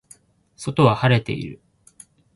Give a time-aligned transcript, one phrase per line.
[0.57, 1.61] 外は晴れている